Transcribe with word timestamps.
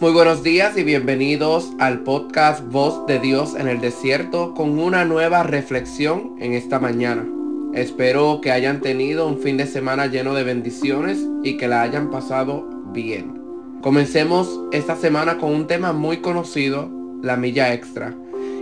Muy 0.00 0.12
buenos 0.12 0.44
días 0.44 0.78
y 0.78 0.84
bienvenidos 0.84 1.72
al 1.80 2.04
podcast 2.04 2.64
Voz 2.70 3.04
de 3.08 3.18
Dios 3.18 3.56
en 3.58 3.66
el 3.66 3.80
Desierto 3.80 4.54
con 4.54 4.78
una 4.78 5.04
nueva 5.04 5.42
reflexión 5.42 6.36
en 6.38 6.54
esta 6.54 6.78
mañana. 6.78 7.26
Espero 7.74 8.40
que 8.40 8.52
hayan 8.52 8.80
tenido 8.80 9.26
un 9.26 9.40
fin 9.40 9.56
de 9.56 9.66
semana 9.66 10.06
lleno 10.06 10.34
de 10.34 10.44
bendiciones 10.44 11.18
y 11.42 11.56
que 11.56 11.66
la 11.66 11.82
hayan 11.82 12.12
pasado 12.12 12.64
bien. 12.92 13.42
Comencemos 13.82 14.60
esta 14.70 14.94
semana 14.94 15.36
con 15.38 15.52
un 15.52 15.66
tema 15.66 15.92
muy 15.92 16.18
conocido, 16.18 16.88
la 17.20 17.36
milla 17.36 17.74
extra. 17.74 18.14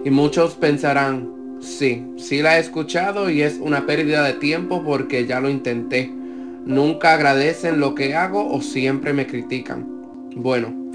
Y 0.07 0.09
muchos 0.09 0.55
pensarán, 0.55 1.59
sí, 1.61 2.03
sí 2.17 2.41
la 2.41 2.57
he 2.57 2.61
escuchado 2.61 3.29
y 3.29 3.43
es 3.43 3.59
una 3.61 3.85
pérdida 3.85 4.25
de 4.25 4.33
tiempo 4.33 4.83
porque 4.83 5.27
ya 5.27 5.41
lo 5.41 5.51
intenté. 5.51 6.11
Nunca 6.65 7.13
agradecen 7.13 7.79
lo 7.79 7.95
que 7.95 8.15
hago 8.15 8.51
o 8.51 8.63
siempre 8.63 9.13
me 9.13 9.27
critican. 9.27 9.87
Bueno, 10.35 10.86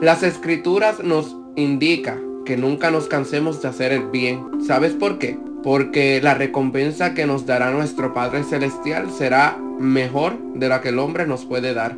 las 0.00 0.22
escrituras 0.22 1.04
nos 1.04 1.36
indica 1.56 2.18
que 2.46 2.56
nunca 2.56 2.90
nos 2.90 3.06
cansemos 3.06 3.60
de 3.60 3.68
hacer 3.68 3.92
el 3.92 4.04
bien. 4.04 4.62
¿Sabes 4.66 4.94
por 4.94 5.18
qué? 5.18 5.38
Porque 5.62 6.20
la 6.22 6.32
recompensa 6.32 7.12
que 7.12 7.26
nos 7.26 7.44
dará 7.44 7.70
nuestro 7.70 8.14
Padre 8.14 8.44
Celestial 8.44 9.10
será 9.10 9.58
mejor 9.78 10.38
de 10.54 10.68
la 10.68 10.80
que 10.80 10.88
el 10.88 10.98
hombre 10.98 11.26
nos 11.26 11.44
puede 11.44 11.74
dar. 11.74 11.96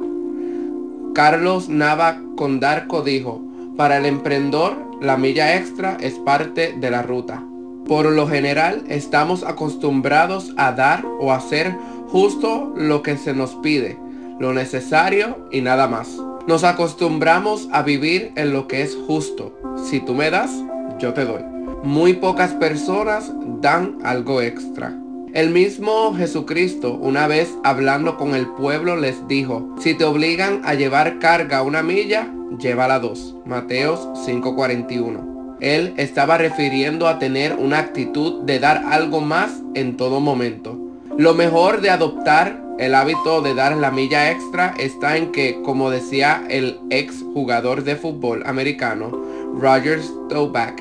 Carlos 1.15 1.69
Nava 1.69 2.21
Condarco 2.37 3.03
dijo, 3.03 3.41
para 3.77 3.99
el 3.99 4.07
emprendedor 4.07 4.77
la 5.01 5.17
milla 5.17 5.57
extra 5.57 5.97
es 6.01 6.15
parte 6.15 6.75
de 6.77 6.91
la 6.91 7.03
ruta. 7.03 7.43
Por 7.87 8.07
lo 8.07 8.27
general 8.27 8.83
estamos 8.89 9.45
acostumbrados 9.45 10.53
a 10.57 10.73
dar 10.73 11.05
o 11.21 11.33
hacer 11.33 11.73
justo 12.09 12.73
lo 12.77 13.03
que 13.03 13.17
se 13.17 13.33
nos 13.33 13.55
pide, 13.57 13.97
lo 14.41 14.53
necesario 14.53 15.49
y 15.53 15.61
nada 15.61 15.87
más. 15.87 16.19
Nos 16.47 16.65
acostumbramos 16.65 17.69
a 17.73 17.83
vivir 17.83 18.33
en 18.35 18.53
lo 18.53 18.67
que 18.67 18.83
es 18.83 18.99
justo. 19.07 19.57
Si 19.77 20.01
tú 20.01 20.15
me 20.15 20.29
das, 20.29 20.51
yo 20.99 21.13
te 21.15 21.25
doy. 21.25 21.43
Muy 21.85 22.15
pocas 22.15 22.53
personas 22.55 23.33
dan 23.61 23.99
algo 24.03 24.43
extra. 24.43 24.93
El 25.35 25.51
mismo 25.51 26.13
Jesucristo 26.15 26.95
una 26.95 27.29
vez 27.29 27.55
hablando 27.63 28.17
con 28.17 28.35
el 28.35 28.49
pueblo 28.49 28.97
les 28.97 29.27
dijo, 29.29 29.75
si 29.81 29.95
te 29.95 30.05
obligan 30.05 30.61
a 30.65 30.75
llevar 30.75 31.21
carga 31.21 31.63
una 31.63 31.83
milla, 31.83 32.29
llévala 32.59 32.99
dos. 32.99 33.37
Mateos 33.47 34.09
5:41. 34.27 35.57
Él 35.61 35.95
estaba 35.97 36.39
refiriendo 36.39 37.07
a 37.07 37.21
tener 37.21 37.55
una 37.55 37.79
actitud 37.79 38.43
de 38.43 38.59
dar 38.59 38.85
algo 38.91 39.21
más 39.21 39.63
en 39.75 39.97
todo 39.97 40.19
momento. 40.19 40.77
Lo 41.17 41.35
mejor 41.35 41.83
de 41.83 41.91
adoptar 41.91 42.61
el 42.83 42.97
hábito 42.97 43.43
de 43.43 43.55
dar 43.55 43.77
la 43.77 43.93
milla 43.93 44.33
extra 44.33 44.75
está 44.77 45.17
en 45.17 45.31
que, 45.31 45.63
como 45.63 45.91
decía 45.91 46.45
el 46.51 46.81
ex 46.91 47.25
jugador 47.33 47.85
de 47.85 47.95
fútbol 47.95 48.43
americano 48.45 49.11
Roger 49.57 50.03
Staubach, 50.03 50.81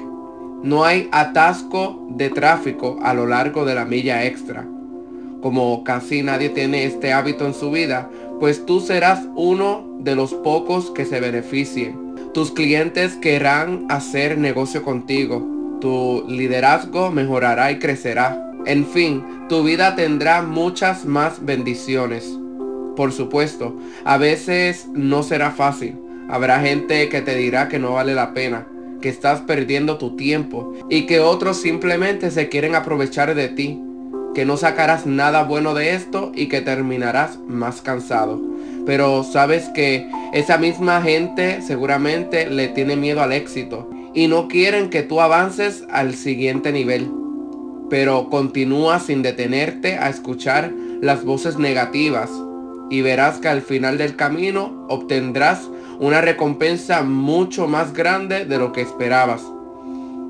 no 0.64 0.84
hay 0.84 1.10
atasco 1.12 2.08
de 2.10 2.30
tráfico 2.30 3.00
a 3.04 3.14
lo 3.14 3.28
largo 3.28 3.66
de 3.66 3.76
la 3.76 3.86
milla 3.86 4.26
extra. 4.26 4.66
Como 5.42 5.84
casi 5.84 6.24
nadie 6.24 6.50
tiene 6.50 6.86
este 6.86 7.14
hábito 7.14 7.46
en 7.46 7.54
su 7.54 7.70
vida, 7.70 8.10
pues 8.40 8.66
tú 8.66 8.80
serás 8.80 9.28
uno 9.36 9.86
de 10.00 10.16
los 10.16 10.34
pocos 10.34 10.90
que 10.90 11.06
se 11.06 11.20
beneficien. 11.20 12.16
Tus 12.34 12.52
clientes 12.52 13.16
querrán 13.16 13.86
hacer 13.90 14.40
negocio 14.40 14.84
contigo. 14.84 15.46
Tu 15.82 16.26
liderazgo 16.28 17.12
mejorará 17.12 17.72
y 17.72 17.78
crecerá. 17.80 18.51
En 18.66 18.86
fin, 18.86 19.24
tu 19.50 19.64
vida 19.64 19.96
tendrá 19.96 20.44
muchas 20.44 21.06
más 21.06 21.44
bendiciones. 21.44 22.38
Por 22.96 23.12
supuesto, 23.12 23.76
a 24.06 24.18
veces 24.18 24.88
no 24.94 25.24
será 25.24 25.52
fácil. 25.52 25.96
Habrá 26.30 26.60
gente 26.60 27.10
que 27.10 27.22
te 27.22 27.36
dirá 27.36 27.70
que 27.70 27.80
no 27.80 27.94
vale 27.94 28.14
la 28.14 28.36
pena, 28.36 28.68
que 29.02 29.10
estás 29.10 29.42
perdiendo 29.42 29.98
tu 29.98 30.16
tiempo 30.16 30.74
y 30.90 31.08
que 31.08 31.20
otros 31.20 31.58
simplemente 31.58 32.30
se 32.30 32.50
quieren 32.50 32.76
aprovechar 32.76 33.34
de 33.34 33.48
ti, 33.48 33.82
que 34.36 34.46
no 34.46 34.58
sacarás 34.58 35.08
nada 35.08 35.44
bueno 35.44 35.74
de 35.74 35.96
esto 35.96 36.32
y 36.36 36.48
que 36.48 36.62
terminarás 36.62 37.40
más 37.48 37.82
cansado. 37.82 38.40
Pero 38.86 39.24
sabes 39.24 39.70
que 39.70 40.08
esa 40.34 40.60
misma 40.60 41.02
gente 41.02 41.64
seguramente 41.64 42.48
le 42.48 42.68
tiene 42.68 42.96
miedo 42.96 43.24
al 43.24 43.32
éxito 43.32 43.90
y 44.14 44.28
no 44.28 44.48
quieren 44.48 44.90
que 44.92 45.02
tú 45.02 45.20
avances 45.20 45.84
al 45.90 46.14
siguiente 46.14 46.72
nivel 46.72 47.21
pero 47.92 48.30
continúa 48.30 49.02
sin 49.02 49.22
detenerte 49.22 49.98
a 49.98 50.10
escuchar 50.10 50.72
las 51.02 51.26
voces 51.26 51.58
negativas 51.58 52.32
y 52.90 53.02
verás 53.02 53.40
que 53.40 53.50
al 53.50 53.62
final 53.62 53.98
del 53.98 54.16
camino 54.16 54.86
obtendrás 54.88 55.70
una 56.00 56.22
recompensa 56.22 57.04
mucho 57.04 57.68
más 57.68 57.94
grande 57.94 58.46
de 58.46 58.58
lo 58.58 58.72
que 58.72 58.80
esperabas. 58.80 59.42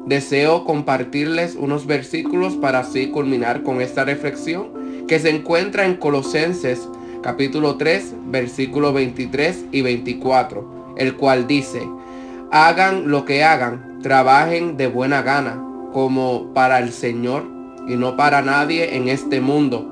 Deseo 0.07 0.65
compartirles 0.65 1.53
unos 1.53 1.85
versículos 1.85 2.55
para 2.55 2.79
así 2.79 3.11
culminar 3.11 3.61
con 3.61 3.79
esta 3.79 4.05
reflexión 4.05 5.05
que 5.07 5.19
se 5.19 5.29
encuentra 5.29 5.85
en 5.85 5.97
Colosenses 5.97 6.89
capítulo 7.21 7.75
3 7.75 8.15
versículos 8.31 8.91
23 8.95 9.65
y 9.71 9.83
24, 9.83 10.95
el 10.97 11.15
cual 11.15 11.45
dice, 11.45 11.87
hagan 12.51 13.11
lo 13.11 13.23
que 13.23 13.43
hagan, 13.43 13.99
trabajen 14.01 14.77
de 14.77 14.87
buena 14.87 15.21
gana 15.21 15.70
como 15.91 16.53
para 16.53 16.79
el 16.79 16.91
Señor 16.91 17.43
y 17.87 17.95
no 17.95 18.15
para 18.15 18.41
nadie 18.41 18.95
en 18.95 19.07
este 19.07 19.41
mundo, 19.41 19.87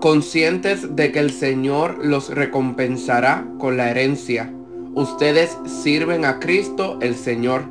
conscientes 0.00 0.96
de 0.96 1.12
que 1.12 1.18
el 1.18 1.30
Señor 1.30 2.04
los 2.04 2.28
recompensará 2.30 3.46
con 3.58 3.76
la 3.76 3.90
herencia. 3.90 4.52
Ustedes 4.94 5.56
sirven 5.64 6.24
a 6.24 6.38
Cristo 6.38 6.98
el 7.00 7.14
Señor. 7.14 7.64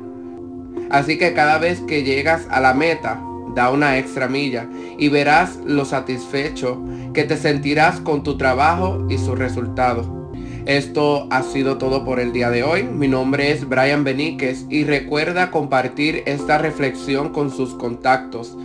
Así 0.90 1.18
que 1.18 1.34
cada 1.34 1.58
vez 1.58 1.80
que 1.80 2.02
llegas 2.02 2.46
a 2.50 2.60
la 2.60 2.74
meta, 2.74 3.22
da 3.54 3.70
una 3.70 3.98
extra 3.98 4.28
milla 4.28 4.66
y 4.98 5.08
verás 5.08 5.58
lo 5.64 5.84
satisfecho 5.84 6.82
que 7.12 7.24
te 7.24 7.36
sentirás 7.36 8.00
con 8.00 8.22
tu 8.22 8.36
trabajo 8.36 9.06
y 9.08 9.18
su 9.18 9.34
resultado. 9.34 10.21
Esto 10.66 11.26
ha 11.30 11.42
sido 11.42 11.76
todo 11.76 12.04
por 12.04 12.20
el 12.20 12.32
día 12.32 12.48
de 12.48 12.62
hoy. 12.62 12.84
Mi 12.84 13.08
nombre 13.08 13.50
es 13.50 13.68
Brian 13.68 14.04
Beníquez 14.04 14.64
y 14.70 14.84
recuerda 14.84 15.50
compartir 15.50 16.22
esta 16.26 16.56
reflexión 16.56 17.30
con 17.30 17.50
sus 17.50 17.74
contactos 17.74 18.56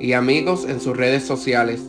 y 0.00 0.14
amigos 0.14 0.66
en 0.68 0.80
sus 0.80 0.96
redes 0.96 1.24
sociales. 1.24 1.80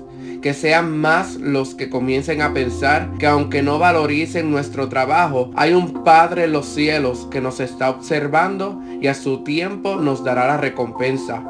Que 0.43 0.53
sean 0.53 0.95
más 0.95 1.37
los 1.37 1.73
que 1.73 1.89
comiencen 1.89 2.43
a 2.43 2.53
pensar 2.53 3.09
que 3.17 3.25
aunque 3.25 3.63
no 3.63 3.79
valoricen 3.79 4.51
nuestro 4.51 4.87
trabajo, 4.87 5.49
hay 5.55 5.73
un 5.73 6.03
Padre 6.03 6.43
en 6.43 6.51
los 6.51 6.67
cielos 6.67 7.27
que 7.31 7.41
nos 7.41 7.59
está 7.59 7.89
observando 7.89 8.79
y 9.01 9.07
a 9.07 9.15
su 9.15 9.43
tiempo 9.43 9.95
nos 9.95 10.23
dará 10.23 10.45
la 10.45 10.57
recompensa. 10.57 11.43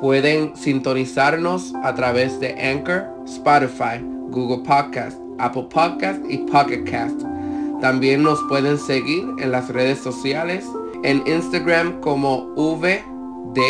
Pueden 0.00 0.56
sintonizarnos 0.56 1.74
a 1.82 1.94
través 1.94 2.40
de 2.40 2.58
Anchor, 2.58 3.04
Spotify, 3.26 4.02
Google 4.30 4.64
Podcast, 4.64 5.18
Apple 5.38 5.66
Podcast 5.70 6.22
y 6.30 6.38
Pocket 6.38 6.84
Cast. 6.84 7.33
También 7.84 8.22
nos 8.22 8.42
pueden 8.44 8.78
seguir 8.78 9.26
en 9.36 9.52
las 9.52 9.68
redes 9.68 9.98
sociales, 9.98 10.64
en 11.02 11.22
Instagram 11.26 12.00
como 12.00 12.46
VDDRE 12.56 13.60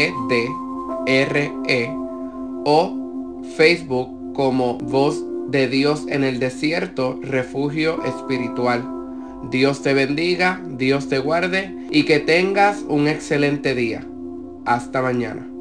o 2.64 3.42
Facebook 3.56 4.32
como 4.32 4.78
Voz 4.78 5.20
de 5.48 5.66
Dios 5.66 6.04
en 6.06 6.22
el 6.22 6.38
Desierto, 6.38 7.18
Refugio 7.22 8.04
Espiritual. 8.04 8.88
Dios 9.50 9.82
te 9.82 9.94
bendiga, 9.94 10.62
Dios 10.64 11.08
te 11.08 11.18
guarde 11.18 11.74
y 11.90 12.04
que 12.04 12.20
tengas 12.20 12.84
un 12.86 13.08
excelente 13.08 13.74
día. 13.74 14.06
Hasta 14.64 15.02
mañana. 15.02 15.53